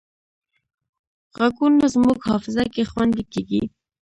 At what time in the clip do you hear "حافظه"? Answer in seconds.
2.29-2.63